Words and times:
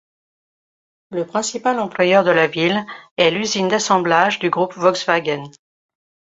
Le 1.11 1.27
principal 1.27 1.79
employeur 1.79 2.23
de 2.23 2.31
la 2.31 2.47
ville 2.47 2.87
est 3.17 3.29
l'usine 3.29 3.67
d'assemblage 3.67 4.39
du 4.39 4.49
groupe 4.49 4.73
Volkswagen. 4.73 5.43